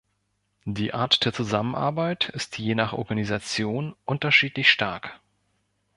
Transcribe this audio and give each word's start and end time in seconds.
Die 0.65 0.95
Art 0.95 1.25
der 1.25 1.31
Zusammenarbeit 1.31 2.27
ist 2.29 2.57
je 2.57 2.73
nach 2.73 2.93
Organisation 2.93 3.95
unterschiedlich 4.05 4.67
stark. 4.67 5.19